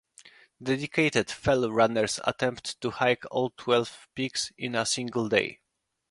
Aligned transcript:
Dedicated 0.63 1.29
fell 1.29 1.69
runners 1.69 2.19
attempt 2.25 2.81
to 2.81 2.89
hike 2.89 3.23
all 3.29 3.51
twelve 3.51 4.07
peaks 4.15 4.51
in 4.57 4.73
a 4.73 4.83
single 4.83 5.29
day. 5.29 5.59